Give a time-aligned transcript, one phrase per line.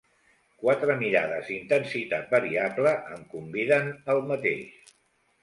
[0.61, 4.99] Quatre mirades d'intensitat variable em conviden al mateix.